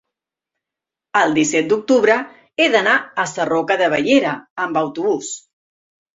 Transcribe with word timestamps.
el 1.19 1.35
disset 1.35 1.67
d'octubre 1.73 2.15
he 2.65 2.71
d'anar 2.77 2.97
a 3.25 3.27
Sarroca 3.35 3.79
de 3.83 3.93
Bellera 3.95 4.35
amb 4.67 4.83
autobús. 4.85 5.33